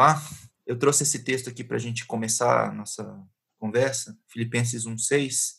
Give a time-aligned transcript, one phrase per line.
[0.00, 0.22] lá?
[0.66, 3.22] Eu trouxe esse texto aqui para a gente começar a nossa
[3.58, 5.56] conversa, Filipenses 1,6,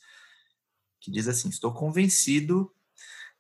[1.00, 2.74] que diz assim: Estou convencido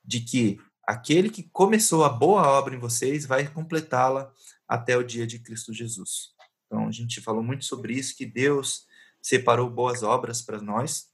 [0.03, 4.31] de que aquele que começou a boa obra em vocês vai completá-la
[4.67, 6.33] até o dia de Cristo Jesus.
[6.65, 8.85] Então, a gente falou muito sobre isso, que Deus
[9.21, 11.09] separou boas obras para nós,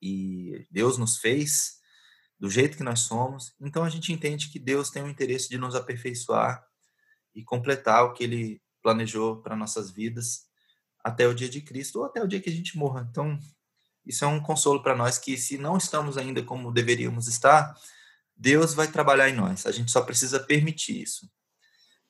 [0.00, 1.80] e Deus nos fez
[2.38, 3.54] do jeito que nós somos.
[3.60, 6.66] Então, a gente entende que Deus tem o interesse de nos aperfeiçoar
[7.34, 10.46] e completar o que Ele planejou para nossas vidas
[11.02, 13.06] até o dia de Cristo ou até o dia que a gente morra.
[13.10, 13.38] Então,
[14.04, 17.74] isso é um consolo para nós que se não estamos ainda como deveríamos estar,
[18.36, 19.66] Deus vai trabalhar em nós.
[19.66, 21.30] A gente só precisa permitir isso.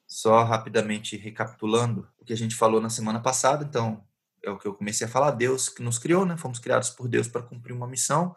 [0.07, 4.05] Só rapidamente recapitulando o que a gente falou na semana passada, então,
[4.43, 6.37] é o que eu comecei a falar, Deus que nos criou, né?
[6.37, 8.35] Fomos criados por Deus para cumprir uma missão,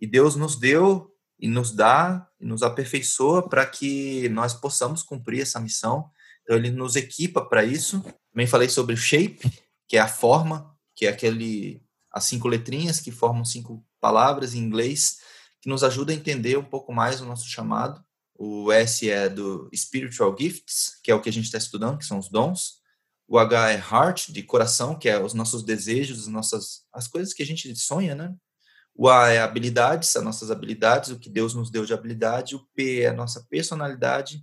[0.00, 5.42] e Deus nos deu e nos dá e nos aperfeiçoa para que nós possamos cumprir
[5.42, 6.10] essa missão.
[6.48, 8.02] Então ele nos equipa para isso.
[8.32, 9.38] Também falei sobre o shape,
[9.86, 14.58] que é a forma, que é aquele as cinco letrinhas que formam cinco palavras em
[14.58, 15.18] inglês,
[15.60, 18.02] que nos ajuda a entender um pouco mais o nosso chamado.
[18.34, 22.06] O S é do Spiritual Gifts, que é o que a gente está estudando, que
[22.06, 22.78] são os dons.
[23.26, 27.34] O H é Heart, de coração, que é os nossos desejos, as nossas as coisas
[27.34, 28.34] que a gente sonha, né?
[28.94, 32.56] O A é habilidades, as nossas habilidades, o que Deus nos deu de habilidade.
[32.56, 34.42] O P é a nossa personalidade.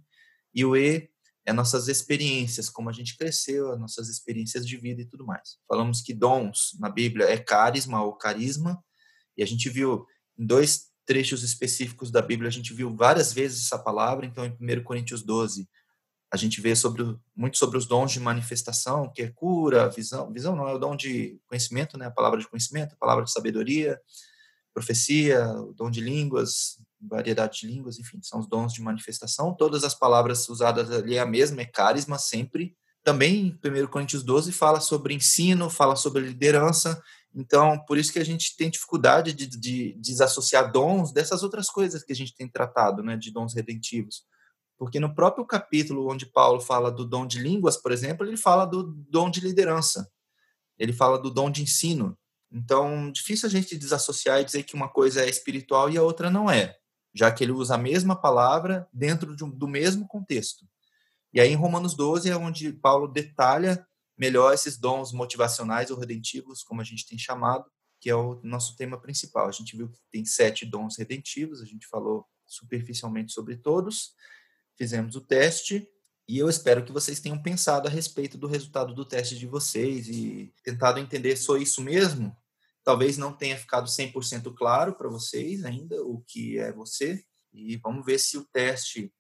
[0.54, 1.10] E o E
[1.46, 5.58] é nossas experiências, como a gente cresceu, as nossas experiências de vida e tudo mais.
[5.68, 8.84] Falamos que dons na Bíblia é carisma ou carisma,
[9.38, 10.06] e a gente viu
[10.38, 14.58] em dois trechos específicos da Bíblia, a gente viu várias vezes essa palavra, então em
[14.60, 15.70] 1 Coríntios 12,
[16.34, 20.56] a gente vê sobre, muito sobre os dons de manifestação, que é cura, visão, visão
[20.56, 24.00] não, é o dom de conhecimento, né, a palavra de conhecimento, a palavra de sabedoria,
[24.74, 29.54] profecia, o dom de línguas, variedade de línguas, enfim, são os dons de manifestação.
[29.54, 32.76] Todas as palavras usadas ali é a mesma, é carisma sempre.
[33.04, 37.00] Também, 1 Coríntios 12 fala sobre ensino, fala sobre liderança.
[37.36, 42.04] Então, por isso que a gente tem dificuldade de, de, desassociar dons dessas outras coisas
[42.04, 44.24] que a gente tem tratado, né, de dons redentivos.
[44.78, 48.66] Porque no próprio capítulo onde Paulo fala do dom de línguas, por exemplo, ele fala
[48.66, 50.10] do dom de liderança.
[50.80, 52.18] Ele fala do dom de ensino.
[52.52, 56.32] Então, difícil a gente desassociar e dizer que uma coisa é espiritual e a outra
[56.32, 56.76] não é
[57.16, 60.68] já que ele usa a mesma palavra dentro de, do mesmo contexto.
[61.34, 63.88] E aí, em Romanos 12, é onde Paulo detalha
[64.18, 67.66] melhor esses dons motivacionais ou redentivos, como a gente tem chamado,
[68.02, 69.48] que é o nosso tema principal.
[69.48, 74.14] A gente viu que tem sete dons redentivos, a gente falou superficialmente sobre todos,
[74.78, 75.88] fizemos o teste,
[76.28, 80.08] e eu espero que vocês tenham pensado a respeito do resultado do teste de vocês
[80.10, 82.36] e tentado entender, sou isso mesmo?
[82.86, 87.26] Talvez não tenha ficado 100% claro para vocês ainda o que é você.
[87.52, 89.12] E vamos ver se o teste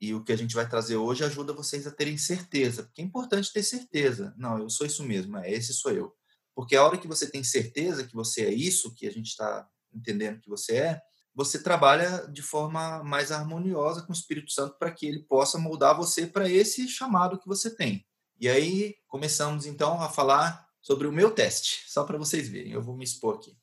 [0.00, 2.82] e o que a gente vai trazer hoje ajuda vocês a terem certeza.
[2.82, 4.34] Porque é importante ter certeza.
[4.36, 6.12] Não, eu sou isso mesmo, é esse sou eu.
[6.56, 9.68] Porque a hora que você tem certeza que você é isso, que a gente está
[9.94, 11.00] entendendo que você é,
[11.32, 15.96] você trabalha de forma mais harmoniosa com o Espírito Santo para que ele possa moldar
[15.96, 18.04] você para esse chamado que você tem.
[18.40, 22.72] E aí começamos então a falar sobre o meu teste, só para vocês verem.
[22.72, 23.56] Eu vou me expor aqui.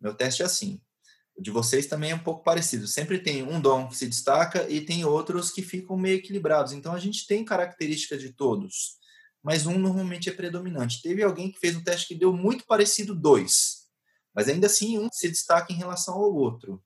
[0.00, 0.80] Meu teste é assim.
[1.36, 2.86] O de vocês também é um pouco parecido.
[2.86, 6.72] Sempre tem um dom que se destaca e tem outros que ficam meio equilibrados.
[6.72, 8.98] Então a gente tem características de todos,
[9.42, 11.02] mas um normalmente é predominante.
[11.02, 13.86] Teve alguém que fez um teste que deu muito parecido dois,
[14.34, 16.82] mas ainda assim um se destaca em relação ao outro.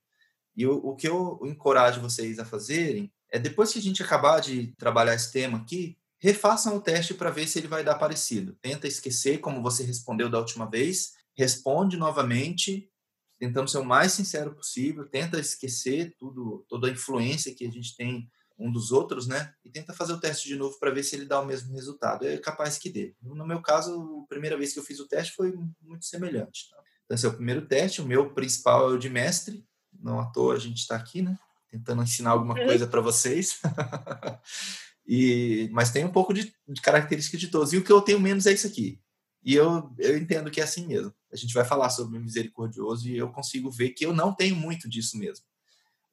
[0.56, 4.40] E o, o que eu encorajo vocês a fazerem é depois que a gente acabar
[4.40, 8.56] de trabalhar esse tema aqui, refaçam o teste para ver se ele vai dar parecido.
[8.62, 12.90] Tenta esquecer como você respondeu da última vez, responde novamente,
[13.38, 17.94] tentando ser o mais sincero possível, tenta esquecer tudo, toda a influência que a gente
[17.94, 18.26] tem
[18.58, 19.52] um dos outros, né?
[19.62, 22.26] E tenta fazer o teste de novo para ver se ele dá o mesmo resultado.
[22.26, 23.14] É capaz que dê.
[23.20, 25.52] No meu caso, a primeira vez que eu fiz o teste foi
[25.82, 26.70] muito semelhante.
[26.70, 26.76] Tá?
[27.04, 28.00] Então, esse é o primeiro teste.
[28.00, 29.62] O meu principal é o de mestre.
[29.92, 31.38] Não à toa a gente está aqui, né?
[31.70, 32.64] Tentando ensinar alguma uhum.
[32.64, 33.60] coisa para vocês.
[35.06, 37.72] E, mas tem um pouco de, de característica de todos.
[37.72, 38.98] E o que eu tenho menos é isso aqui.
[39.44, 41.12] E eu, eu entendo que é assim mesmo.
[41.30, 44.88] A gente vai falar sobre misericordioso e eu consigo ver que eu não tenho muito
[44.88, 45.44] disso mesmo.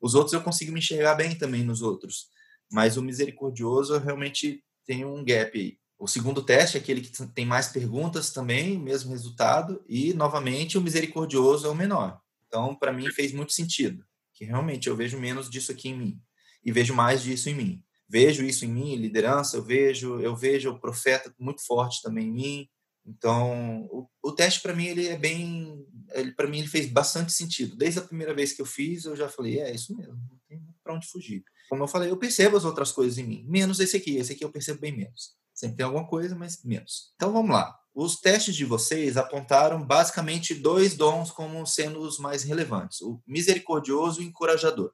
[0.02, 2.28] Os outros eu consigo me enxergar bem também nos outros.
[2.70, 5.78] Mas o misericordioso eu realmente tenho um gap aí.
[5.98, 9.82] O segundo teste é aquele que tem mais perguntas também, mesmo resultado.
[9.88, 12.20] E, novamente, o misericordioso é o menor.
[12.48, 14.04] Então, para mim, fez muito sentido.
[14.34, 16.22] Que realmente eu vejo menos disso aqui em mim.
[16.66, 20.70] E vejo mais disso em mim vejo isso em mim, liderança, eu vejo, eu vejo
[20.70, 22.70] o profeta muito forte também em mim.
[23.06, 27.32] Então, o, o teste para mim ele é bem, ele para mim ele fez bastante
[27.32, 27.76] sentido.
[27.76, 30.62] Desde a primeira vez que eu fiz, eu já falei, é isso mesmo, não tem
[30.84, 31.42] para onde fugir.
[31.70, 34.44] Como eu falei, eu percebo as outras coisas em mim, menos esse aqui, esse aqui
[34.44, 35.32] eu percebo bem menos.
[35.54, 37.14] Sempre tem alguma coisa, mas menos.
[37.16, 37.74] Então vamos lá.
[37.94, 44.22] Os testes de vocês apontaram basicamente dois dons como sendo os mais relevantes: o misericordioso
[44.22, 44.94] e o encorajador.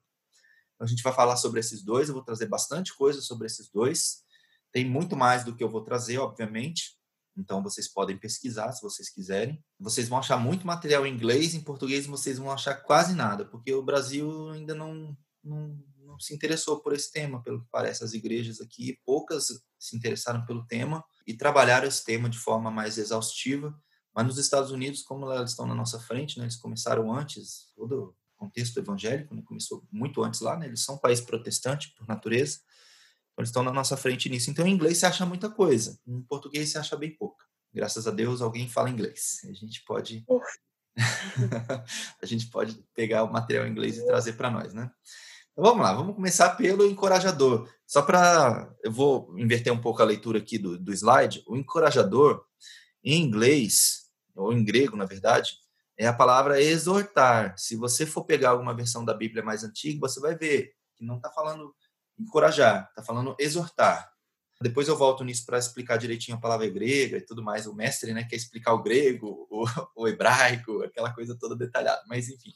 [0.80, 4.24] A gente vai falar sobre esses dois, eu vou trazer bastante coisa sobre esses dois.
[4.72, 6.98] Tem muito mais do que eu vou trazer, obviamente.
[7.38, 9.64] Então vocês podem pesquisar se vocês quiserem.
[9.80, 13.74] Vocês vão achar muito material em inglês, em português vocês vão achar quase nada, porque
[13.74, 18.04] o Brasil ainda não, não, não se interessou por esse tema, pelo que parece.
[18.04, 19.48] As igrejas aqui, poucas
[19.78, 23.80] se interessaram pelo tema e trabalharam esse tema de forma mais exaustiva.
[24.16, 28.16] Mas nos Estados Unidos, como elas estão na nossa frente, né, eles começaram antes, todo
[28.38, 32.60] contexto evangélico né, começou muito antes lá, né, eles são um país protestante por natureza,
[33.34, 34.50] então eles estão na nossa frente nisso.
[34.50, 37.46] Então, em inglês você acha muita coisa, em português você acha bem pouca.
[37.74, 39.42] Graças a Deus, alguém fala inglês.
[39.48, 40.26] A gente pode.
[42.22, 44.90] a gente pode pegar o material em inglês e trazer para nós, né?
[45.52, 47.70] Então, vamos lá, vamos começar pelo encorajador.
[47.86, 48.74] Só para.
[48.84, 51.44] Eu vou inverter um pouco a leitura aqui do, do slide.
[51.46, 52.44] O encorajador,
[53.04, 55.52] em inglês, ou em grego, na verdade,
[55.98, 57.58] é a palavra exortar.
[57.58, 61.18] Se você for pegar alguma versão da Bíblia mais antiga, você vai ver que não
[61.18, 61.74] está falando
[62.18, 64.12] encorajar, está falando exortar.
[64.60, 67.68] Depois eu volto nisso para explicar direitinho a palavra grega e tudo mais.
[67.68, 69.66] O mestre né, quer explicar o grego, o,
[69.96, 72.02] o hebraico, aquela coisa toda detalhada.
[72.08, 72.54] Mas, enfim,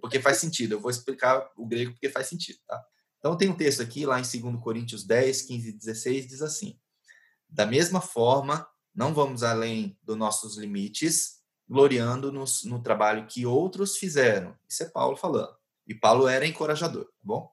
[0.00, 0.72] porque faz sentido.
[0.72, 2.82] Eu vou explicar o grego porque faz sentido, tá?
[3.18, 6.78] Então, tem um texto aqui, lá em 2 Coríntios 10, 15 e 16, diz assim:
[7.48, 11.37] Da mesma forma, não vamos além dos nossos limites,
[11.68, 14.56] gloriando-nos no trabalho que outros fizeram.
[14.68, 15.54] Isso é Paulo falando.
[15.86, 17.50] E Paulo era encorajador, tá bom?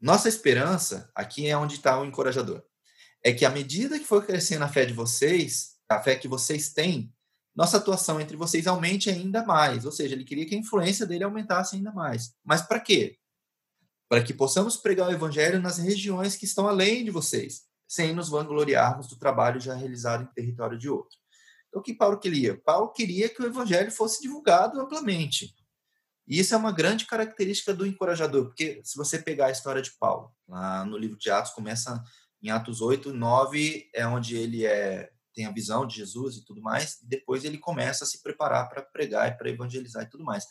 [0.00, 2.62] Nossa esperança, aqui é onde está o encorajador,
[3.22, 6.72] é que à medida que for crescendo a fé de vocês, a fé que vocês
[6.72, 7.12] têm,
[7.54, 9.84] nossa atuação entre vocês aumente ainda mais.
[9.84, 12.32] Ou seja, ele queria que a influência dele aumentasse ainda mais.
[12.42, 13.18] Mas para quê?
[14.08, 18.28] Para que possamos pregar o evangelho nas regiões que estão além de vocês, sem nos
[18.28, 21.19] vangloriarmos do trabalho já realizado em território de outro.
[21.70, 22.60] Então, o que Paulo queria?
[22.60, 25.54] Paulo queria que o evangelho fosse divulgado amplamente.
[26.26, 29.92] E isso é uma grande característica do encorajador, porque se você pegar a história de
[29.98, 32.02] Paulo, lá no livro de Atos, começa
[32.42, 36.60] em Atos 8, 9, é onde ele é tem a visão de Jesus e tudo
[36.60, 40.24] mais, e depois ele começa a se preparar para pregar e para evangelizar e tudo
[40.24, 40.44] mais.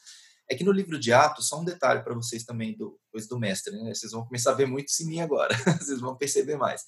[0.50, 3.38] É que no livro de Atos, só um detalhe para vocês também, do, coisa do
[3.38, 3.94] mestre, né?
[3.94, 6.84] Vocês vão começar a ver muito mim agora, vocês vão perceber mais.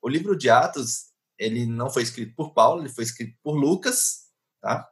[0.00, 4.24] O livro de Atos, ele não foi escrito por Paulo, ele foi escrito por Lucas,
[4.60, 4.88] tá?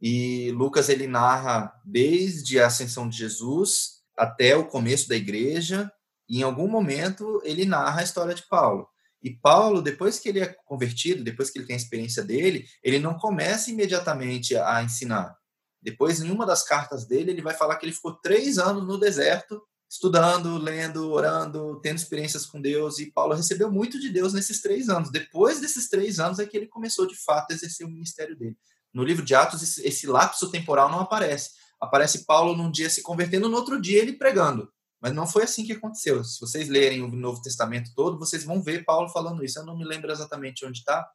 [0.00, 5.90] E Lucas, ele narra desde a ascensão de Jesus até o começo da igreja,
[6.28, 8.88] e em algum momento ele narra a história de Paulo.
[9.22, 12.98] E Paulo, depois que ele é convertido, depois que ele tem a experiência dele, ele
[12.98, 15.36] não começa imediatamente a ensinar.
[15.82, 18.98] Depois, em uma das cartas dele, ele vai falar que ele ficou três anos no
[18.98, 22.98] deserto, estudando, lendo, orando, tendo experiências com Deus.
[22.98, 25.10] E Paulo recebeu muito de Deus nesses três anos.
[25.10, 28.56] Depois desses três anos é que ele começou, de fato, a exercer o ministério dele.
[28.92, 31.50] No livro de Atos, esse, lapso temporal não aparece.
[31.80, 34.70] Aparece Paulo num dia se convertendo, no outro dia ele pregando.
[35.00, 36.24] Mas não foi assim que aconteceu.
[36.24, 39.58] Se vocês lerem o Novo Testamento todo, vocês vão ver Paulo falando isso.
[39.58, 41.08] Eu não me lembro exatamente onde está,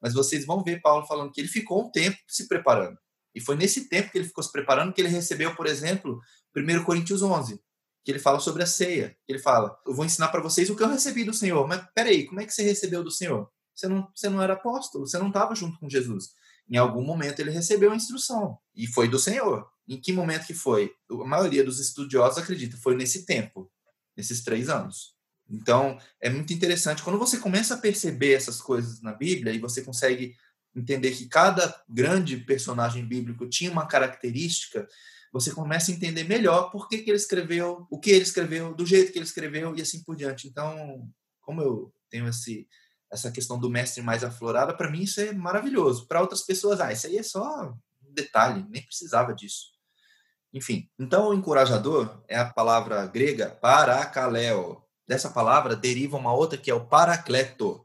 [0.00, 2.98] mas vocês vão ver Paulo falando que ele ficou um tempo se preparando.
[3.34, 6.20] E foi nesse tempo que ele ficou se preparando que ele recebeu, por exemplo,
[6.54, 7.58] 1 Coríntios 11,
[8.04, 9.16] que ele fala sobre a ceia.
[9.26, 11.66] Ele fala: Eu vou ensinar para vocês o que eu recebi do Senhor.
[11.66, 13.50] Mas peraí, como é que você recebeu do Senhor?
[13.74, 16.34] Você não, você não era apóstolo, você não estava junto com Jesus.
[16.68, 19.66] Em algum momento ele recebeu a instrução e foi do Senhor.
[19.88, 20.92] Em que momento que foi?
[21.10, 23.70] A maioria dos estudiosos acredita foi nesse tempo,
[24.16, 25.14] nesses três anos.
[25.48, 27.02] Então, é muito interessante.
[27.02, 30.34] Quando você começa a perceber essas coisas na Bíblia e você consegue
[30.74, 34.88] entender que cada grande personagem bíblico tinha uma característica,
[35.34, 38.86] você começa a entender melhor por que, que ele escreveu, o que ele escreveu, do
[38.86, 40.46] jeito que ele escreveu e assim por diante.
[40.46, 41.10] Então,
[41.40, 42.68] como eu tenho esse,
[43.12, 46.06] essa questão do mestre mais aflorada, para mim isso é maravilhoso.
[46.06, 47.42] Para outras pessoas, ah, isso aí é só
[48.04, 49.72] um detalhe, nem precisava disso.
[50.52, 54.84] Enfim, então o encorajador é a palavra grega parakaleo.
[55.04, 57.84] Dessa palavra deriva uma outra que é o paracleto.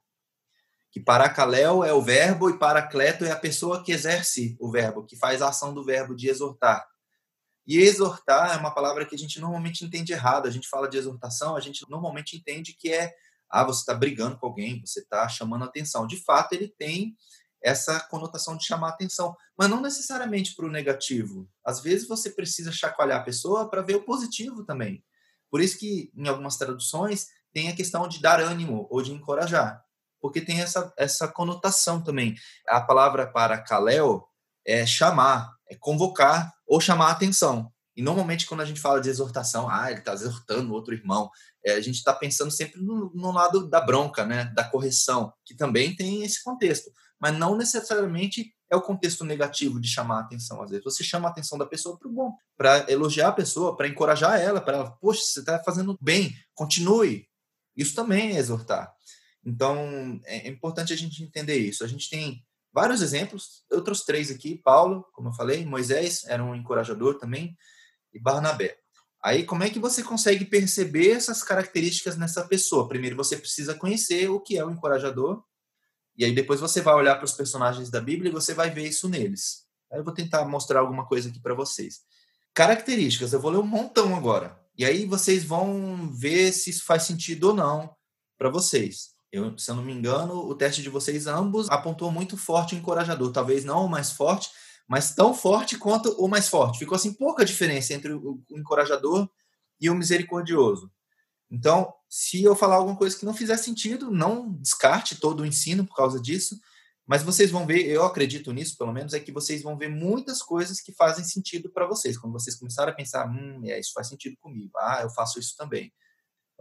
[0.91, 5.17] Que parakaleo é o verbo e paracleto é a pessoa que exerce o verbo, que
[5.17, 6.87] faz a ação do verbo de exortar.
[7.69, 10.47] E exortar é uma palavra que a gente normalmente entende errado.
[10.47, 13.13] A gente fala de exortação, a gente normalmente entende que é
[13.47, 16.07] ah, você está brigando com alguém, você está chamando atenção.
[16.07, 17.15] De fato, ele tem
[17.63, 21.47] essa conotação de chamar atenção, mas não necessariamente para o negativo.
[21.63, 25.03] Às vezes você precisa chacoalhar a pessoa para ver o positivo também.
[25.51, 29.83] Por isso que em algumas traduções tem a questão de dar ânimo ou de encorajar,
[30.19, 32.33] porque tem essa, essa conotação também.
[32.67, 34.23] A palavra para kaleo
[34.65, 37.71] é chamar, é convocar ou chamar a atenção.
[37.95, 41.29] E normalmente quando a gente fala de exortação, ah, ele está exortando outro irmão,
[41.65, 45.53] É, a gente está pensando sempre no, no, lado da bronca, né, da correção, que
[45.53, 50.61] também tem esse contexto, mas não necessariamente é o contexto negativo de chamar a atenção.
[50.61, 53.75] Às vezes você chama a atenção da pessoa para o bom, para elogiar a pessoa,
[53.75, 57.27] para encorajar ela, para ela, poxa, você está fazendo bem, continue.
[57.75, 58.93] Isso também é exortar.
[59.43, 61.83] Então, é importante a gente entender isso.
[61.83, 62.41] A gente tem
[62.73, 67.55] vários exemplos, eu trouxe três aqui: Paulo, como eu falei, Moisés era um encorajador também,
[68.13, 68.77] e Barnabé.
[69.23, 72.87] Aí, como é que você consegue perceber essas características nessa pessoa?
[72.87, 75.43] Primeiro, você precisa conhecer o que é o encorajador,
[76.17, 78.87] e aí depois você vai olhar para os personagens da Bíblia e você vai ver
[78.87, 79.65] isso neles.
[79.91, 82.01] Aí eu vou tentar mostrar alguma coisa aqui para vocês.
[82.53, 84.59] Características, eu vou ler um montão agora.
[84.77, 87.93] E aí vocês vão ver se isso faz sentido ou não
[88.37, 89.09] para vocês.
[89.31, 92.77] Eu, se eu não me engano, o teste de vocês ambos apontou muito forte o
[92.77, 93.31] encorajador.
[93.31, 94.49] Talvez não o mais forte,
[94.87, 96.79] mas tão forte quanto o mais forte.
[96.79, 99.29] Ficou assim pouca diferença entre o encorajador
[99.79, 100.91] e o misericordioso.
[101.51, 105.85] Então, se eu falar alguma coisa que não fizer sentido, não descarte todo o ensino
[105.85, 106.59] por causa disso,
[107.07, 110.43] mas vocês vão ver, eu acredito nisso, pelo menos, é que vocês vão ver muitas
[110.43, 112.17] coisas que fazem sentido para vocês.
[112.17, 115.55] Quando vocês começarem a pensar, hum, é, isso faz sentido comigo, ah, eu faço isso
[115.57, 115.91] também.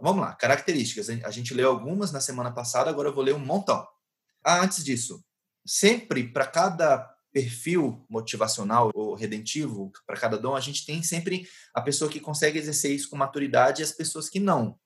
[0.01, 1.09] Vamos lá, características.
[1.09, 3.85] A gente leu algumas na semana passada, agora eu vou ler um montão.
[4.43, 5.23] Ah, antes disso,
[5.65, 11.81] sempre para cada perfil motivacional ou redentivo, para cada dom, a gente tem sempre a
[11.81, 14.79] pessoa que consegue exercer isso com maturidade e as pessoas que não,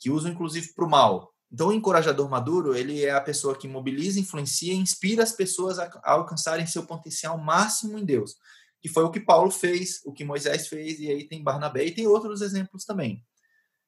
[0.00, 1.32] que usam inclusive para o mal.
[1.52, 5.78] Então, o encorajador maduro, ele é a pessoa que mobiliza, influencia e inspira as pessoas
[5.78, 8.34] a alcançarem seu potencial máximo em Deus,
[8.80, 11.94] que foi o que Paulo fez, o que Moisés fez, e aí tem Barnabé e
[11.94, 13.24] tem outros exemplos também.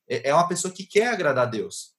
[0.08, 1.96] É, é uma pessoa que quer agradar a Deus,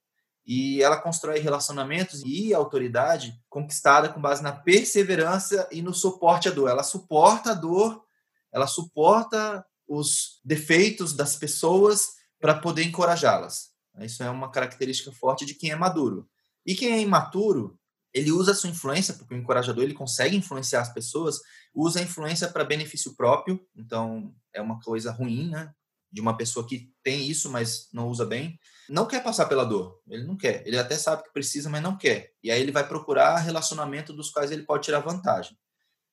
[0.47, 6.51] e ela constrói relacionamentos e autoridade conquistada com base na perseverança e no suporte à
[6.51, 6.69] dor.
[6.69, 8.01] Ela suporta a dor,
[8.49, 13.71] ela suporta os defeitos das pessoas para poder encorajá-las.
[13.99, 16.29] Isso é uma característica forte de quem é maduro.
[16.65, 17.77] E quem é imaturo,
[18.13, 21.39] ele usa a sua influência, porque o encorajador ele consegue influenciar as pessoas,
[21.73, 25.73] usa a influência para benefício próprio, então é uma coisa ruim, né?
[26.11, 28.59] De uma pessoa que tem isso, mas não usa bem
[28.89, 30.01] não quer passar pela dor.
[30.07, 30.65] Ele não quer.
[30.65, 32.31] Ele até sabe que precisa, mas não quer.
[32.41, 35.57] E aí ele vai procurar relacionamento dos quais ele pode tirar vantagem.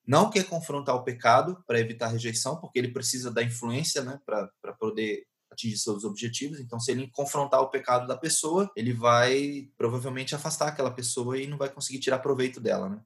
[0.05, 4.73] Não quer confrontar o pecado para evitar rejeição, porque ele precisa da influência né, para
[4.73, 6.59] poder atingir seus objetivos.
[6.59, 11.47] Então, se ele confrontar o pecado da pessoa, ele vai provavelmente afastar aquela pessoa e
[11.47, 12.89] não vai conseguir tirar proveito dela.
[12.89, 13.01] Né?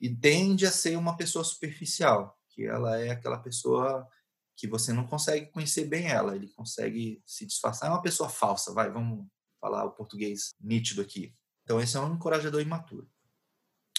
[0.00, 4.08] E tende a ser uma pessoa superficial, que ela é aquela pessoa
[4.56, 7.88] que você não consegue conhecer bem ela, ele consegue se disfarçar.
[7.88, 9.26] É uma pessoa falsa, vai, vamos
[9.60, 11.34] falar o português nítido aqui.
[11.62, 13.08] Então, esse é um encorajador imaturo.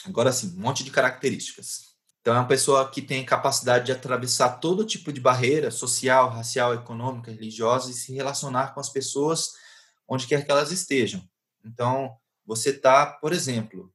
[0.05, 1.95] Agora sim, um monte de características.
[2.21, 6.74] Então, é uma pessoa que tem capacidade de atravessar todo tipo de barreira social, racial,
[6.74, 9.53] econômica, religiosa e se relacionar com as pessoas
[10.07, 11.27] onde quer que elas estejam.
[11.63, 13.91] Então, você está, por exemplo,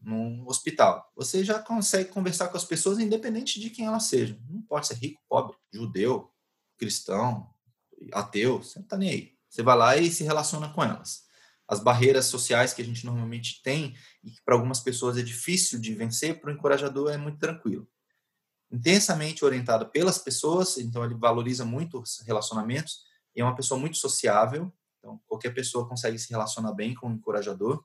[0.00, 1.10] num hospital.
[1.16, 4.38] Você já consegue conversar com as pessoas independente de quem elas sejam.
[4.48, 6.32] Não pode ser rico, pobre, judeu,
[6.78, 7.50] cristão,
[8.12, 9.34] ateu, você não está nem aí.
[9.48, 11.24] Você vai lá e se relaciona com elas.
[11.66, 15.80] As barreiras sociais que a gente normalmente tem e que para algumas pessoas é difícil
[15.80, 17.88] de vencer, para o encorajador é muito tranquilo.
[18.70, 23.04] Intensamente orientado pelas pessoas, então ele valoriza muito os relacionamentos
[23.34, 24.72] e é uma pessoa muito sociável.
[24.98, 27.84] Então qualquer pessoa consegue se relacionar bem com o encorajador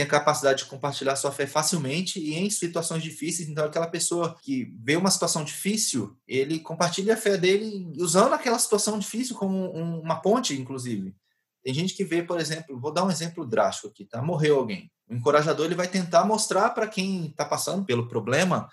[0.00, 3.48] tem a capacidade de compartilhar sua fé facilmente e em situações difíceis.
[3.48, 8.58] Então, aquela pessoa que vê uma situação difícil, ele compartilha a fé dele usando aquela
[8.58, 11.14] situação difícil como um, uma ponte, inclusive.
[11.62, 14.22] Tem gente que vê, por exemplo, vou dar um exemplo drástico aqui, tá?
[14.22, 14.90] Morreu alguém.
[15.06, 18.68] O encorajador ele vai tentar mostrar para quem está passando pelo problema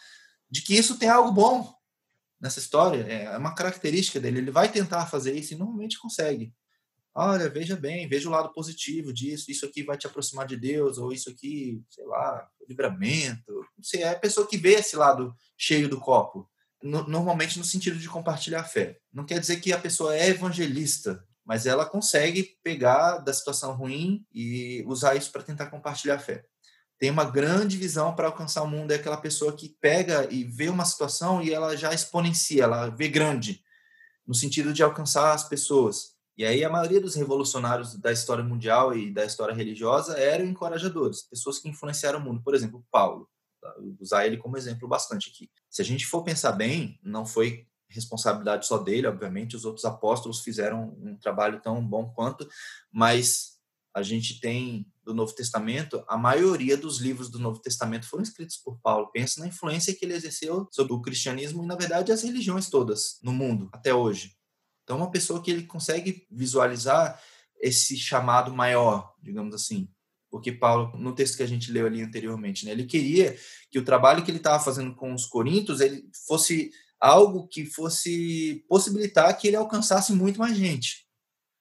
[0.50, 1.74] de que isso tem algo bom
[2.40, 3.02] nessa história.
[3.02, 4.38] É uma característica dele.
[4.38, 6.54] Ele vai tentar fazer isso e normalmente consegue
[7.18, 11.00] olha, veja bem, veja o lado positivo disso, isso aqui vai te aproximar de Deus,
[11.00, 13.54] ou isso aqui, sei lá, livramento.
[13.76, 16.48] Não sei, é a pessoa que vê esse lado cheio do copo,
[16.82, 19.00] no, normalmente no sentido de compartilhar a fé.
[19.12, 24.24] Não quer dizer que a pessoa é evangelista, mas ela consegue pegar da situação ruim
[24.32, 26.46] e usar isso para tentar compartilhar a fé.
[27.00, 30.70] Tem uma grande visão para alcançar o mundo, é aquela pessoa que pega e vê
[30.70, 33.64] uma situação e ela já exponencia, ela vê grande,
[34.26, 38.96] no sentido de alcançar as pessoas e aí a maioria dos revolucionários da história mundial
[38.96, 42.44] e da história religiosa eram encorajadores, pessoas que influenciaram o mundo.
[42.44, 43.28] Por exemplo, Paulo,
[43.60, 43.74] tá?
[44.00, 45.50] usar ele como exemplo bastante aqui.
[45.70, 50.42] Se a gente for pensar bem, não foi responsabilidade só dele, obviamente, os outros apóstolos
[50.42, 52.48] fizeram um trabalho tão bom quanto,
[52.92, 53.58] mas
[53.94, 58.58] a gente tem do Novo Testamento, a maioria dos livros do Novo Testamento foram escritos
[58.58, 59.10] por Paulo.
[59.12, 63.18] Pensa na influência que ele exerceu sobre o cristianismo e, na verdade, as religiões todas
[63.24, 64.37] no mundo até hoje.
[64.88, 67.22] Então, uma pessoa que ele consegue visualizar
[67.60, 69.90] esse chamado maior, digamos assim.
[70.32, 73.38] Porque Paulo, no texto que a gente leu ali anteriormente, né, ele queria
[73.70, 78.64] que o trabalho que ele estava fazendo com os coríntios ele fosse algo que fosse
[78.70, 81.06] possibilitar que ele alcançasse muito mais gente.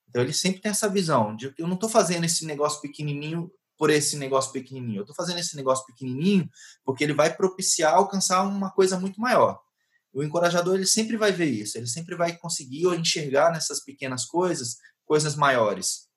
[0.09, 3.51] Então ele sempre tem essa visão de que eu não estou fazendo esse negócio pequenininho
[3.77, 4.99] por esse negócio pequenininho.
[4.99, 6.49] Eu estou fazendo esse negócio pequenininho
[6.85, 9.66] porque ele vai propiciar alcançar uma coisa muito maior.
[10.17, 11.77] O encorajador ele sempre vai ver isso.
[11.77, 16.09] Ele sempre vai conseguir enxergar nessas pequenas coisas coisas maiores.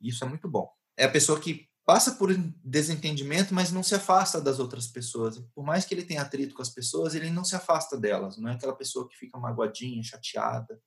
[0.00, 0.68] Isso é muito bom.
[0.96, 2.34] É a pessoa que passa por
[2.64, 5.38] desentendimento, mas não se afasta das outras pessoas.
[5.54, 8.36] Por mais que ele tenha atrito com as pessoas, ele não se afasta delas.
[8.38, 10.80] Não é aquela pessoa que fica magoadinha, chateada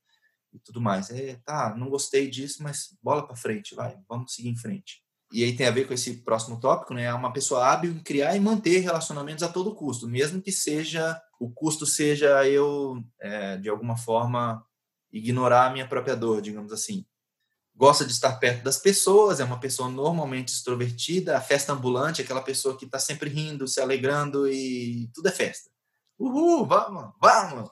[0.51, 1.09] e tudo mais.
[1.09, 5.04] É, tá, não gostei disso, mas bola para frente, vai, vamos seguir em frente.
[5.31, 7.03] E aí tem a ver com esse próximo tópico, né?
[7.03, 11.19] É uma pessoa hábil em criar e manter relacionamentos a todo custo, mesmo que seja
[11.39, 14.63] o custo seja eu é, de alguma forma
[15.11, 17.05] ignorar a minha própria dor, digamos assim
[17.75, 22.41] gosta de estar perto das pessoas, é uma pessoa normalmente extrovertida, a festa ambulante, aquela
[22.41, 25.69] pessoa que está sempre rindo, se alegrando e tudo é festa.
[26.17, 27.69] Uhul, vamos, vamos,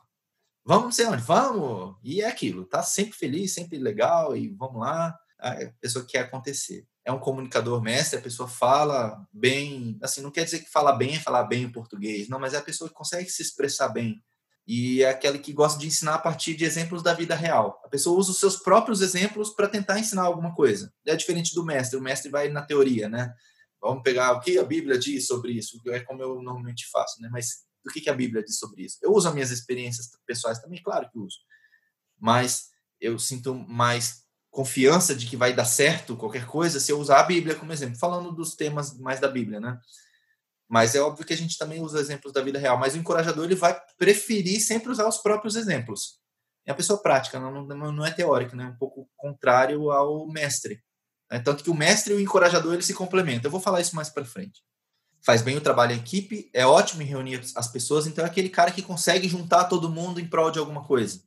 [0.65, 1.95] vamos não sei onde, vamos.
[2.03, 5.17] E é aquilo, tá sempre feliz, sempre legal e vamos lá.
[5.39, 6.85] A pessoa quer acontecer.
[7.05, 11.15] É um comunicador mestre, a pessoa fala bem, assim, não quer dizer que fala bem
[11.15, 14.23] é falar bem o português, não, mas é a pessoa que consegue se expressar bem
[14.65, 17.81] e é aquele que gosta de ensinar a partir de exemplos da vida real.
[17.83, 20.93] A pessoa usa os seus próprios exemplos para tentar ensinar alguma coisa.
[21.05, 21.97] É diferente do mestre.
[21.97, 23.33] O mestre vai na teoria, né?
[23.81, 27.27] Vamos pegar o que a Bíblia diz sobre isso, é como eu normalmente faço, né?
[27.29, 28.97] Mas o que a Bíblia diz sobre isso?
[29.01, 31.39] Eu uso as minhas experiências pessoais também, claro que uso.
[32.17, 32.69] Mas
[33.01, 34.22] eu sinto mais
[34.53, 37.97] confiança de que vai dar certo qualquer coisa se eu usar a Bíblia como exemplo,
[37.97, 39.79] falando dos temas mais da Bíblia, né?
[40.69, 42.77] Mas é óbvio que a gente também usa exemplos da vida real.
[42.77, 46.19] Mas o encorajador ele vai preferir sempre usar os próprios exemplos.
[46.65, 48.67] É a pessoa prática, não, não, é teórica, né?
[48.67, 50.81] um pouco contrário ao mestre.
[51.31, 53.47] É, tanto que o mestre e o encorajador eles se complementam.
[53.47, 54.61] Eu vou falar isso mais para frente.
[55.25, 58.49] Faz bem o trabalho em equipe, é ótimo em reunir as pessoas, então é aquele
[58.49, 61.21] cara que consegue juntar todo mundo em prol de alguma coisa.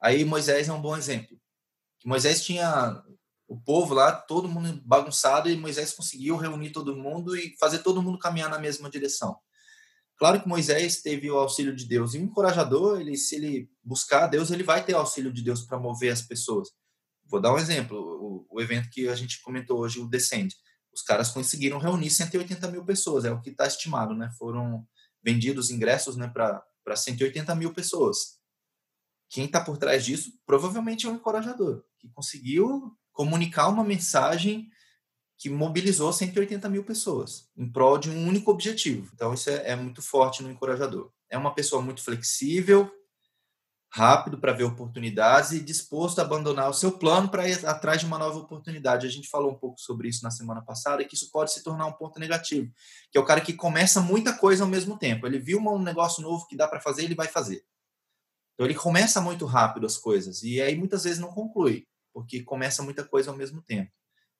[0.00, 1.41] Aí Moisés é um bom exemplo.
[2.04, 3.02] Moisés tinha
[3.46, 8.02] o povo lá, todo mundo bagunçado, e Moisés conseguiu reunir todo mundo e fazer todo
[8.02, 9.36] mundo caminhar na mesma direção.
[10.16, 14.26] Claro que Moisés teve o auxílio de Deus, e o encorajador, ele, se ele buscar
[14.26, 16.70] Deus, ele vai ter auxílio de Deus para mover as pessoas.
[17.26, 20.54] Vou dar um exemplo, o, o, evento que a gente comentou hoje, o Descend.
[20.92, 24.30] Os caras conseguiram reunir 180 mil pessoas, é o que está estimado, né?
[24.38, 24.86] Foram
[25.22, 28.38] vendidos ingressos né, para 180 mil pessoas.
[29.28, 34.68] Quem está por trás disso provavelmente é um encorajador, que conseguiu comunicar uma mensagem
[35.38, 39.10] que mobilizou 180 mil pessoas em prol de um único objetivo.
[39.14, 41.10] Então, isso é, é muito forte no encorajador.
[41.30, 42.90] É uma pessoa muito flexível,
[43.90, 48.06] rápido para ver oportunidades e disposto a abandonar o seu plano para ir atrás de
[48.06, 49.06] uma nova oportunidade.
[49.06, 51.86] A gente falou um pouco sobre isso na semana passada, que isso pode se tornar
[51.86, 52.72] um ponto negativo,
[53.10, 55.26] que é o cara que começa muita coisa ao mesmo tempo.
[55.26, 57.64] Ele viu um negócio novo que dá para fazer, ele vai fazer.
[58.54, 62.82] Então ele começa muito rápido as coisas e aí muitas vezes não conclui porque começa
[62.82, 63.90] muita coisa ao mesmo tempo.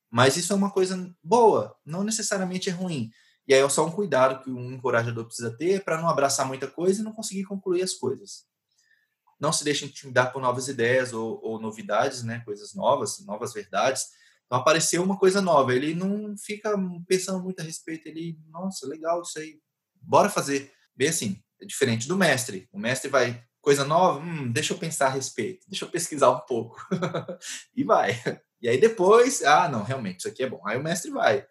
[0.09, 3.11] Mas isso é uma coisa boa, não necessariamente é ruim.
[3.47, 6.67] E aí é só um cuidado que um encorajador precisa ter para não abraçar muita
[6.67, 8.45] coisa e não conseguir concluir as coisas.
[9.39, 12.39] Não se deixe intimidar por novas ideias ou, ou novidades, né?
[12.45, 14.05] coisas novas, novas verdades.
[14.45, 16.73] Então apareceu uma coisa nova, ele não fica
[17.07, 19.59] pensando muito a respeito, ele, nossa, legal isso aí,
[19.99, 20.71] bora fazer.
[20.95, 22.69] Bem assim, é diferente do mestre.
[22.71, 26.39] O mestre vai coisa nova, hum, deixa eu pensar a respeito, deixa eu pesquisar um
[26.41, 26.85] pouco.
[27.73, 28.21] e vai.
[28.61, 30.61] E aí depois, ah, não, realmente, isso aqui é bom.
[30.67, 31.47] Aí o mestre vai.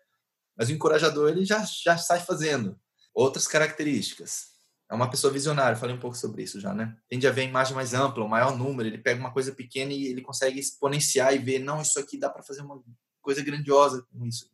[0.54, 2.78] Mas o encorajador, ele já, já sai fazendo.
[3.14, 4.52] Outras características.
[4.90, 6.94] É uma pessoa visionária, falei um pouco sobre isso já, né?
[7.08, 9.90] Tende a ver a imagem mais ampla, o maior número, ele pega uma coisa pequena
[9.90, 12.78] e ele consegue exponenciar e ver, não, isso aqui dá para fazer uma
[13.22, 14.50] coisa grandiosa com isso.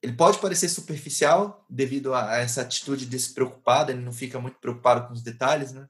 [0.00, 5.14] Ele pode parecer superficial devido a essa atitude despreocupada, ele não fica muito preocupado com
[5.14, 5.88] os detalhes, né?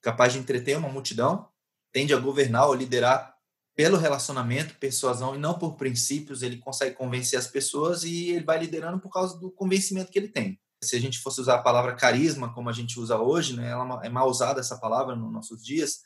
[0.00, 1.48] Capaz de entreter uma multidão,
[1.92, 3.34] tende a governar ou liderar
[3.74, 8.58] pelo relacionamento, persuasão e não por princípios, ele consegue convencer as pessoas e ele vai
[8.58, 10.60] liderando por causa do convencimento que ele tem.
[10.82, 14.00] Se a gente fosse usar a palavra carisma, como a gente usa hoje, né, ela
[14.04, 16.00] é mal usada essa palavra nos nossos dias,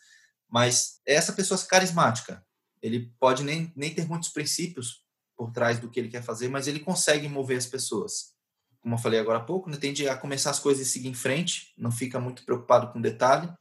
[0.49, 2.45] mas é essa pessoa carismática.
[2.83, 5.05] Ele pode nem, nem ter muitos princípios
[5.37, 8.35] por trás do que ele quer fazer, mas ele consegue mover as pessoas.
[8.81, 11.15] Como eu falei agora há pouco, né, tende a começar as coisas e seguir em
[11.15, 13.53] frente, não fica muito preocupado com detalhe,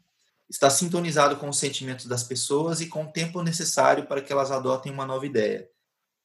[0.50, 4.52] está sintonizado com os sentimentos das pessoas e com o tempo necessário para que elas
[4.52, 5.70] adotem uma nova ideia.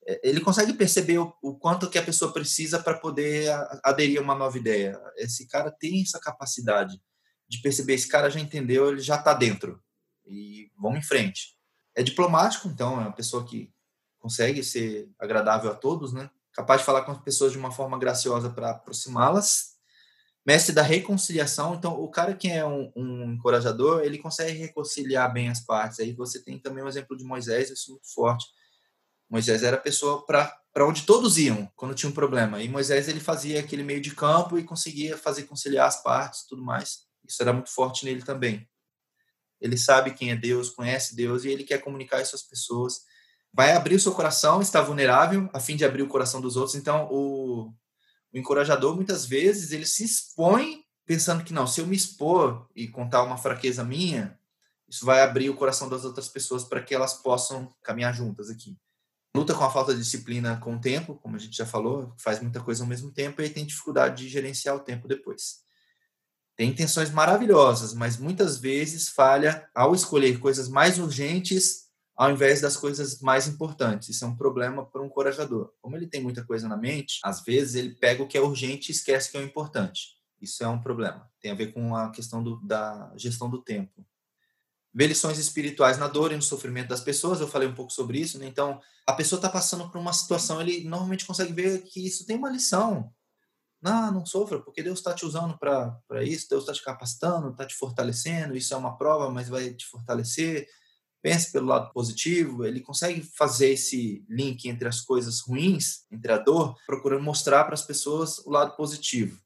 [0.07, 3.51] É, ele consegue perceber o, o quanto que a pessoa precisa para poder
[3.83, 5.01] aderir a uma nova ideia.
[5.17, 7.01] Esse cara tem essa capacidade
[7.49, 9.83] de perceber, esse cara já entendeu, ele já está dentro.
[10.27, 11.57] E vamos em frente.
[11.95, 13.73] É diplomático, então, é uma pessoa que
[14.19, 16.31] consegue ser agradável a todos, né?
[16.53, 19.78] Capaz de falar com as pessoas de uma forma graciosa para aproximá-las.
[20.49, 25.51] Mestre da reconciliação, então o cara que é um, um, encorajador, ele consegue reconciliar bem
[25.51, 26.01] as partes.
[26.01, 28.47] Aí você tem também o exemplo de Moisés, isso é muito forte.
[29.29, 32.63] Moisés era a pessoa para onde todos iam quando tinha um problema.
[32.63, 36.63] E Moisés ele fazia aquele meio de campo e conseguia fazer conciliar as partes, tudo
[36.63, 37.01] mais.
[37.29, 38.67] Isso era muito forte nele também.
[39.61, 43.03] Ele sabe quem é Deus, conhece Deus e ele quer comunicar isso às pessoas.
[43.53, 46.75] Vai abrir o seu coração, está vulnerável, a fim de abrir o coração dos outros.
[46.75, 47.71] Então, o,
[48.39, 53.23] encorajador, muitas vezes, ele se expõe pensando que, não, se eu me expor e contar
[53.23, 54.39] uma fraqueza minha,
[54.89, 58.77] isso vai abrir o coração das outras pessoas para que elas possam caminhar juntas aqui.
[59.35, 62.41] Luta com a falta de disciplina com o tempo, como a gente já falou, faz
[62.41, 65.67] muita coisa ao mesmo tempo e tem dificuldade de gerenciar o tempo depois
[66.59, 71.88] tem intenções maravilhosas, mas muitas vezes falha ao escolher coisas mais urgentes
[72.19, 74.09] ao invés das coisas mais importantes.
[74.09, 75.73] Isso é um problema para um corajador.
[75.81, 78.91] Como ele tem muita coisa na mente, às vezes ele pega o que é urgente
[78.91, 80.19] e esquece que é o importante.
[80.43, 81.31] Isso é um problema.
[81.41, 84.05] Tem a ver com a questão do, da gestão do tempo.
[84.93, 88.19] Ver lições espirituais na dor e no sofrimento das pessoas, eu falei um pouco sobre
[88.19, 88.47] isso, né?
[88.47, 92.37] Então, a pessoa está passando por uma situação, ele normalmente consegue ver que isso tem
[92.37, 93.13] uma lição.
[93.81, 97.65] Não, não sofra, porque Deus está te usando para isso, Deus está te capacitando, está
[97.65, 100.67] te fortalecendo, isso é uma prova, mas vai te fortalecer.
[101.29, 106.39] Pense pelo lado positivo, ele consegue fazer esse link entre as coisas ruins, entre a
[106.39, 109.39] dor, procurando mostrar para as pessoas o lado positivo.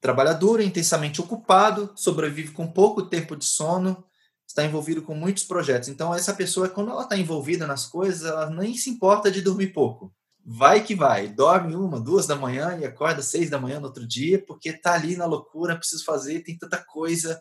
[0.00, 4.04] Trabalhador, intensamente ocupado, sobrevive com pouco tempo de sono,
[4.44, 5.88] está envolvido com muitos projetos.
[5.88, 9.68] Então, essa pessoa, quando ela está envolvida nas coisas, ela nem se importa de dormir
[9.68, 10.12] pouco
[10.44, 14.04] vai que vai, dorme uma, duas da manhã e acorda seis da manhã no outro
[14.04, 17.40] dia, porque tá ali na loucura, preciso fazer, tem tanta coisa,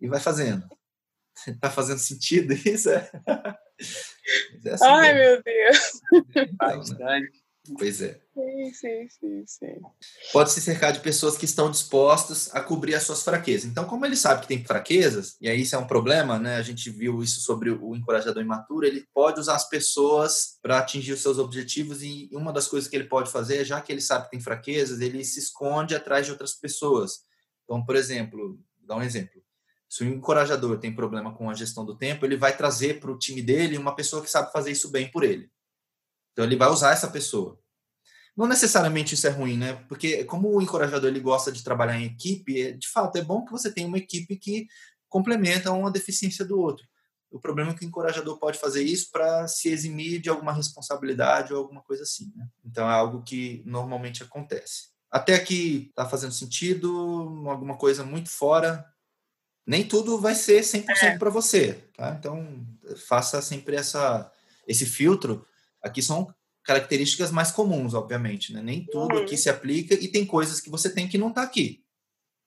[0.00, 0.66] e vai fazendo.
[1.60, 2.90] Tá fazendo sentido isso?
[2.90, 3.10] É,
[4.64, 5.18] é assim Ai, mesmo.
[5.18, 6.00] meu Deus!
[6.36, 7.28] Então, né?
[7.78, 8.18] Pois é.
[8.34, 9.80] Sim, sim, sim, sim.
[10.32, 13.70] Pode se cercar de pessoas que estão dispostas a cobrir as suas fraquezas.
[13.70, 16.56] Então, como ele sabe que tem fraquezas, e aí isso é um problema, né?
[16.56, 21.12] A gente viu isso sobre o encorajador imaturo, ele pode usar as pessoas para atingir
[21.12, 24.00] os seus objetivos e uma das coisas que ele pode fazer é, já que ele
[24.00, 27.20] sabe que tem fraquezas, ele se esconde atrás de outras pessoas.
[27.64, 29.40] Então, por exemplo, dá um exemplo.
[29.90, 33.18] Se o encorajador tem problema com a gestão do tempo, ele vai trazer para o
[33.18, 35.50] time dele uma pessoa que sabe fazer isso bem por ele.
[36.32, 37.58] Então ele vai usar essa pessoa.
[38.36, 39.84] Não necessariamente isso é ruim, né?
[39.88, 43.44] Porque como o encorajador ele gosta de trabalhar em equipe, é, de fato é bom
[43.44, 44.68] que você tenha uma equipe que
[45.08, 46.86] complementa uma deficiência do outro.
[47.28, 51.52] O problema é que o encorajador pode fazer isso para se eximir de alguma responsabilidade
[51.52, 52.32] ou alguma coisa assim.
[52.36, 52.46] Né?
[52.64, 54.90] Então é algo que normalmente acontece.
[55.10, 58.86] Até aqui está fazendo sentido, alguma coisa muito fora.
[59.70, 61.18] Nem tudo vai ser 100% é.
[61.18, 61.74] para você.
[61.96, 62.16] Tá?
[62.18, 62.66] Então
[63.08, 64.30] faça sempre essa,
[64.66, 65.46] esse filtro
[65.82, 68.62] Aqui são características mais comuns, obviamente, né?
[68.62, 69.22] Nem tudo uhum.
[69.22, 71.82] aqui se aplica e tem coisas que você tem que não está aqui,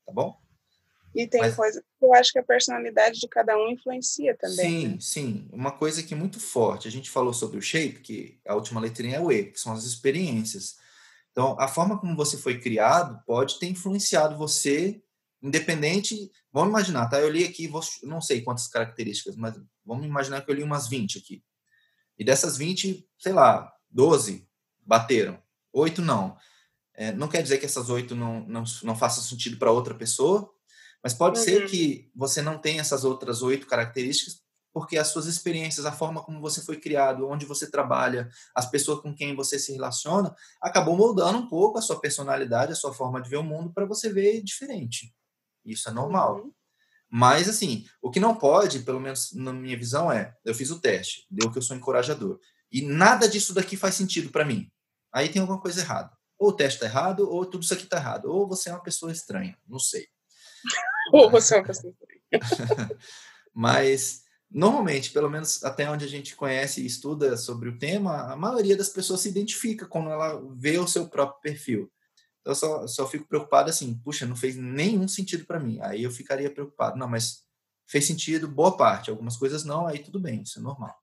[0.05, 0.37] tá bom?
[1.15, 1.55] E tem Mas...
[1.55, 4.55] coisas que eu acho que a personalidade de cada um influencia também.
[4.55, 4.97] Sim, né?
[4.99, 5.47] sim.
[5.51, 8.81] Uma coisa que é muito forte, a gente falou sobre o shape, que a última
[8.81, 10.75] letrinha é o E, que são as experiências.
[11.31, 15.03] Então, a forma como você foi criado pode ter influenciado você,
[15.43, 16.31] independente.
[16.51, 17.19] Vamos imaginar, tá?
[17.19, 19.53] Eu li aqui, vou, não sei quantas características, mas
[19.85, 21.43] vamos imaginar que eu li umas 20 aqui.
[22.17, 24.47] E dessas 20, sei lá, 12
[24.81, 25.41] bateram,
[25.73, 26.37] oito não.
[26.95, 30.49] É, não quer dizer que essas oito não, não, não façam sentido para outra pessoa,
[31.03, 31.45] mas pode uhum.
[31.45, 36.23] ser que você não tenha essas outras oito características porque as suas experiências, a forma
[36.23, 40.97] como você foi criado, onde você trabalha, as pessoas com quem você se relaciona, acabou
[40.97, 44.11] moldando um pouco a sua personalidade, a sua forma de ver o mundo para você
[44.11, 45.13] ver diferente.
[45.65, 46.37] Isso é normal.
[46.37, 46.53] Uhum.
[47.15, 50.79] Mas, assim, o que não pode, pelo menos na minha visão, é: eu fiz o
[50.79, 52.39] teste, deu que eu sou encorajador.
[52.71, 54.67] E nada disso daqui faz sentido para mim.
[55.13, 56.11] Aí tem alguma coisa errada.
[56.39, 58.25] Ou o teste está errado, ou tudo isso aqui está errado.
[58.25, 59.55] Ou você é uma pessoa estranha.
[59.67, 60.07] Não sei.
[61.13, 62.97] ou você é uma pessoa estranha.
[63.53, 68.35] Mas, normalmente, pelo menos até onde a gente conhece e estuda sobre o tema, a
[68.35, 71.91] maioria das pessoas se identifica quando ela vê o seu próprio perfil.
[72.45, 75.79] Eu só, só fico preocupado assim, puxa, não fez nenhum sentido para mim.
[75.81, 76.97] Aí eu ficaria preocupado.
[76.97, 77.43] Não, mas
[77.87, 80.95] fez sentido boa parte, algumas coisas não, aí tudo bem, isso é normal.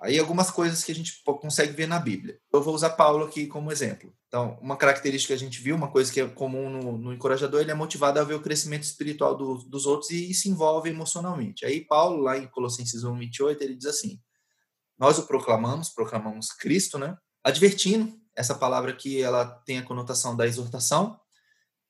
[0.00, 2.38] Aí algumas coisas que a gente consegue ver na Bíblia.
[2.52, 4.14] Eu vou usar Paulo aqui como exemplo.
[4.28, 7.60] Então, uma característica que a gente viu, uma coisa que é comum no, no encorajador,
[7.60, 10.88] ele é motivado a ver o crescimento espiritual do, dos outros e, e, se envolve
[10.88, 11.66] emocionalmente.
[11.66, 14.20] Aí Paulo, lá em Colossenses 1, 28, ele diz assim,
[14.96, 17.16] nós o proclamamos, proclamamos Cristo, né?
[17.42, 21.18] Advertindo essa palavra aqui ela tem a conotação da exortação,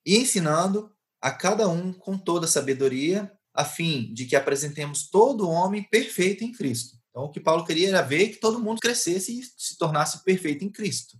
[0.03, 5.83] e ensinando a cada um com toda sabedoria, a fim de que apresentemos todo homem
[5.83, 6.97] perfeito em Cristo.
[7.09, 10.23] Então, Então, o que Paulo queria era ver que todo mundo crescesse e se tornasse
[10.23, 11.19] perfeito em Cristo.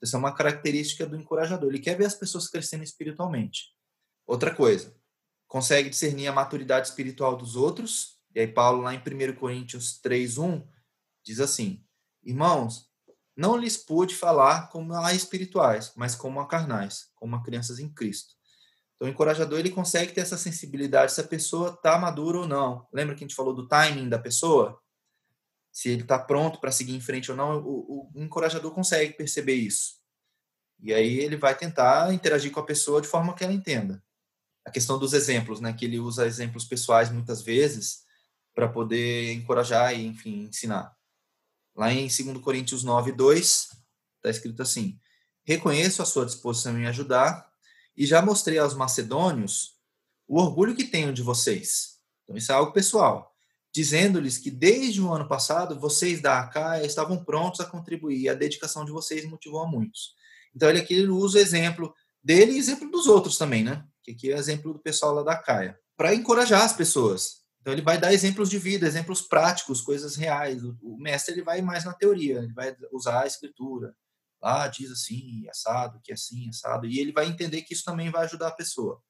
[0.00, 1.68] Essa é uma característica do encorajador.
[1.68, 3.74] Ele quer ver as pessoas crescendo espiritualmente.
[4.26, 4.96] Outra coisa,
[5.46, 8.18] consegue discernir a maturidade espiritual dos outros.
[8.34, 10.66] E aí, Paulo, lá em 1 Coríntios 3, 1,
[11.24, 11.84] diz assim:
[12.22, 12.91] Irmãos,
[13.36, 17.88] não lhes pude falar como a espirituais, mas como a carnais, como a crianças em
[17.88, 18.34] Cristo.
[18.96, 22.86] Então, o encorajador ele consegue ter essa sensibilidade se a pessoa está madura ou não.
[22.92, 24.80] Lembra que a gente falou do timing da pessoa?
[25.72, 29.54] Se ele está pronto para seguir em frente ou não, o, o encorajador consegue perceber
[29.54, 30.02] isso.
[30.82, 34.02] E aí ele vai tentar interagir com a pessoa de forma que ela entenda.
[34.64, 35.72] A questão dos exemplos, né?
[35.72, 38.04] Que ele usa exemplos pessoais muitas vezes
[38.54, 40.94] para poder encorajar e, enfim, ensinar.
[41.74, 43.68] Lá em 2 Coríntios 9, 2,
[44.16, 44.98] está escrito assim:
[45.44, 47.50] Reconheço a sua disposição em ajudar
[47.96, 49.76] e já mostrei aos macedônios
[50.28, 51.98] o orgulho que tenho de vocês.
[52.22, 53.34] Então, isso é algo pessoal.
[53.74, 58.84] Dizendo-lhes que desde o ano passado vocês da Acaia estavam prontos a contribuir a dedicação
[58.84, 60.14] de vocês motivou a muitos.
[60.54, 63.84] Então, ele aqui ele usa o exemplo dele e exemplo dos outros também, né?
[64.02, 65.78] Que aqui é exemplo do pessoal lá da Acaia.
[65.96, 67.41] Para encorajar as pessoas.
[67.62, 70.60] Então ele vai dar exemplos de vida, exemplos práticos, coisas reais.
[70.64, 73.94] O, mestre ele vai mais na teoria, ele vai usar a escritura.
[74.42, 78.10] Lá diz assim, assado, que é assim, assado, e ele vai entender que isso também
[78.10, 79.00] vai ajudar a pessoa.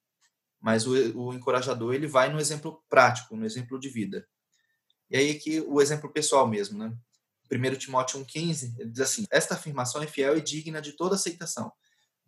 [0.61, 4.23] Mas o, o encorajador ele vai no exemplo prático, no exemplo de vida.
[5.09, 6.95] E aí que o exemplo pessoal mesmo, né?
[7.51, 11.71] 1 Timóteo 1,15, ele diz assim: Esta afirmação é fiel e digna de toda aceitação.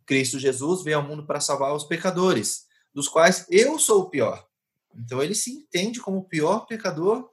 [0.08, 4.46] Cristo Jesus veio ao mundo para salvar os pecadores, dos quais eu sou o pior.
[4.98, 7.30] Então ele se entende como o pior pecador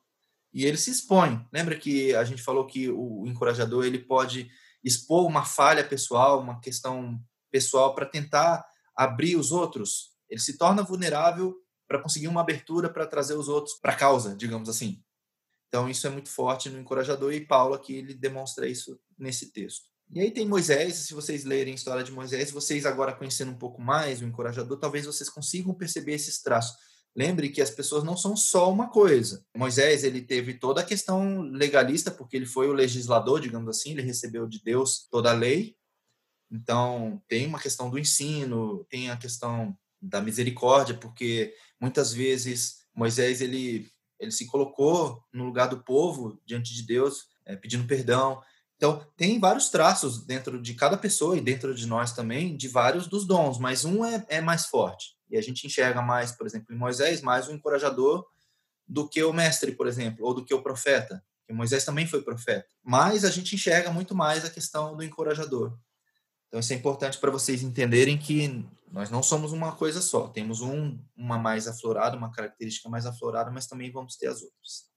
[0.53, 1.47] e ele se expõe.
[1.53, 4.51] Lembra que a gente falou que o encorajador ele pode
[4.85, 7.21] expor uma falha pessoal, uma questão
[7.51, 8.65] pessoal para tentar
[8.97, 10.13] abrir os outros?
[10.29, 11.55] Ele se torna vulnerável
[11.87, 15.03] para conseguir uma abertura para trazer os outros para a causa, digamos assim.
[15.69, 19.93] Então isso é muito forte no encorajador e Paulo aqui ele demonstra isso nesse texto.
[20.11, 23.59] E aí tem Moisés, se vocês lerem a história de Moisés, vocês agora conhecendo um
[23.59, 26.77] pouco mais o encorajador, talvez vocês consigam perceber esses traços.
[27.15, 29.45] Lembre que as pessoas não são só uma coisa.
[29.55, 34.03] Moisés, ele teve toda a questão legalista, porque ele foi o legislador, digamos assim, ele
[34.03, 35.77] recebeu de Deus toda a lei.
[36.51, 43.41] Então, tem uma questão do ensino, tem a questão da misericórdia, porque muitas vezes Moisés,
[43.41, 48.43] ele, ele se colocou no lugar do povo, diante de Deus, é, pedindo perdão.
[48.83, 53.07] Então, tem vários traços dentro de cada pessoa e dentro de nós também, de vários
[53.07, 55.15] dos dons, mas um é, é mais forte.
[55.31, 58.27] E a gente enxerga mais, por exemplo, em Moisés, mais o encorajador
[58.85, 61.23] do que o mestre, por exemplo, ou do que o profeta.
[61.49, 62.67] Moisés também foi profeta.
[62.83, 65.79] Mas a gente enxerga muito mais a questão do encorajador.
[66.49, 70.27] Então isso é importante para vocês entenderem que nós não somos uma coisa só.
[70.27, 74.91] Temos um, uma mais aflorada, uma característica mais aflorada, mas também vamos ter as outras.